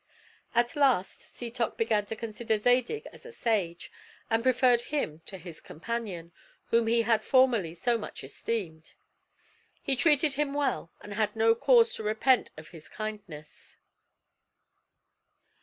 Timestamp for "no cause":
11.35-11.93